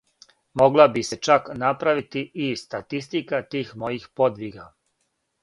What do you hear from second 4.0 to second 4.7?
подвига.